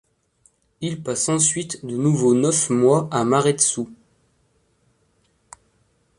[0.81, 3.93] Il passe ensuite de nouveau neuf mois à Maredsous.